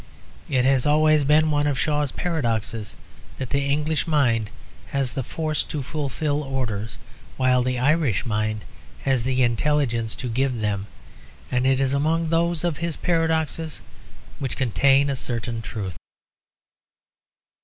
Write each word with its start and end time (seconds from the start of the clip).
It 0.49 0.65
has 0.65 0.87
always 0.87 1.23
been 1.23 1.51
one 1.51 1.67
of 1.67 1.77
Shaw's 1.77 2.11
paradoxes 2.11 2.95
that 3.37 3.51
the 3.51 3.67
English 3.69 4.07
mind 4.07 4.49
has 4.87 5.13
the 5.13 5.21
force 5.21 5.63
to 5.65 5.83
fulfil 5.83 6.41
orders, 6.41 6.97
while 7.37 7.61
the 7.61 7.77
Irish 7.77 8.25
mind 8.25 8.65
has 9.03 9.25
the 9.25 9.43
intelligence 9.43 10.15
to 10.15 10.27
give 10.27 10.59
them, 10.59 10.87
and 11.51 11.67
it 11.67 11.79
is 11.79 11.93
among 11.93 12.29
those 12.29 12.63
of 12.63 12.77
his 12.77 12.97
paradoxes 12.97 13.79
which 14.39 14.57
contain 14.57 15.07
a 15.07 15.15
certain 15.15 15.61
truth. 15.61 15.97